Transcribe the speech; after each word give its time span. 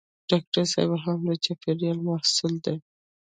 ډاکټر 0.29 0.63
صېب 0.73 0.91
هم 1.03 1.19
د 1.27 1.29
چاپېریال 1.45 1.97
محصول 2.09 2.53
دی. 2.65 2.77